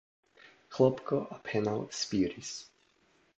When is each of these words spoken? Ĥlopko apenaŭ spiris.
Ĥlopko 0.77 1.19
apenaŭ 1.35 1.75
spiris. 1.99 2.51